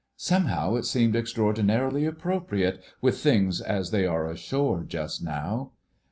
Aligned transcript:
"Somehow, 0.17 0.77
it 0.77 0.85
seemed 0.85 1.15
extraordinarily 1.15 2.05
appropriate, 2.07 2.81
with 3.01 3.19
things 3.19 3.61
as 3.61 3.91
they 3.91 4.07
are 4.07 4.25
ashore 4.27 4.83
just 4.83 5.23
now." 5.23 5.73